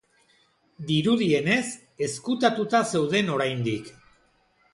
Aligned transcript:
Dirudienez, 0.91 1.65
ezkutatuta 2.07 2.81
zeuden 2.95 3.31
oraindik. 3.37 3.93